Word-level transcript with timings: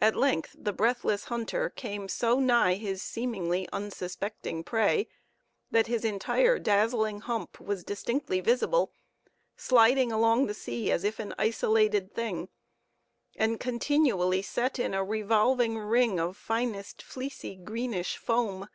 At 0.00 0.14
length 0.14 0.54
the 0.56 0.72
breathless 0.72 1.24
hunter 1.24 1.68
came 1.68 2.06
so 2.06 2.38
nigh 2.38 2.74
his 2.74 3.02
seemingly 3.02 3.68
unsuspecting 3.72 4.62
prey, 4.62 5.08
that 5.68 5.88
his 5.88 6.04
entire 6.04 6.60
dazzling 6.60 7.22
hump 7.22 7.58
was 7.60 7.82
distinctly 7.82 8.38
visible, 8.40 8.92
sliding 9.56 10.12
along 10.12 10.46
the 10.46 10.54
sea 10.54 10.92
as 10.92 11.02
if 11.02 11.18
an 11.18 11.34
isolated 11.40 12.14
thing, 12.14 12.50
and 13.34 13.58
continually 13.58 14.42
set 14.42 14.78
in 14.78 14.94
a 14.94 15.02
revolving 15.02 15.76
ring 15.76 16.20
of 16.20 16.36
finest, 16.36 17.02
fleecy, 17.02 17.56
greenish 17.56 18.16
foam. 18.18 18.68